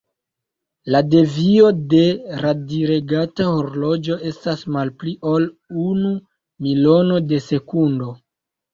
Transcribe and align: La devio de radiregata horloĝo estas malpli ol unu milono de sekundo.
La 0.93 1.01
devio 1.15 1.69
de 1.91 1.99
radiregata 2.45 3.47
horloĝo 3.51 4.19
estas 4.33 4.67
malpli 4.79 5.17
ol 5.37 5.49
unu 5.87 6.19
milono 6.73 7.25
de 7.31 7.47
sekundo. 7.55 8.15